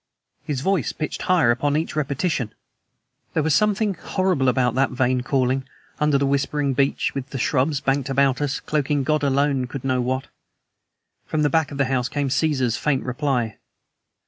His 0.43 0.61
voice 0.61 0.93
pitched 0.93 1.21
higher 1.21 1.51
upon 1.51 1.77
each 1.77 1.95
repetition. 1.95 2.55
There 3.35 3.43
was 3.43 3.53
something 3.53 3.93
horrible 3.93 4.49
about 4.49 4.73
that 4.73 4.89
vain 4.89 5.21
calling, 5.21 5.63
under 5.99 6.17
the 6.17 6.25
whispering 6.25 6.73
beech, 6.73 7.13
with 7.13 7.39
shrubs 7.39 7.81
banked 7.81 8.09
about 8.09 8.41
us 8.41 8.59
cloaking 8.59 9.03
God 9.03 9.21
alone 9.21 9.67
could 9.67 9.83
know 9.83 10.01
what. 10.01 10.25
From 11.27 11.43
the 11.43 11.51
back 11.51 11.69
of 11.69 11.77
the 11.77 11.85
house 11.85 12.09
came 12.09 12.31
Caesar's 12.31 12.77
faint 12.77 13.03
reply. 13.03 13.57